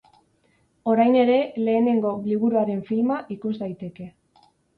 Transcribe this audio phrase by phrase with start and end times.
[0.93, 1.35] Orain ere
[1.67, 4.09] lehenengo liburuaren filma ikus daiteke.